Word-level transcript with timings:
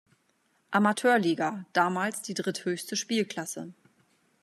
Amateurliga, 0.71 1.67
damals 1.73 2.23
die 2.23 2.33
dritthöchste 2.33 2.95
Spielklasse. 2.95 3.71